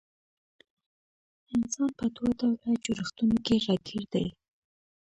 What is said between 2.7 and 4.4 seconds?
جوړښتونو کي راګېر دی